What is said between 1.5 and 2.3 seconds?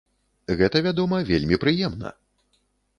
прыемна!